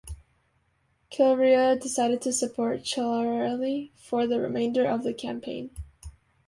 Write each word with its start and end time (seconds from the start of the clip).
Kilrea 1.11 1.79
decided 1.79 2.23
to 2.23 2.33
support 2.33 2.79
Chiarelli 2.79 3.91
for 3.95 4.25
the 4.25 4.39
remainder 4.39 4.83
of 4.87 5.03
the 5.03 5.13
campaign. 5.13 5.69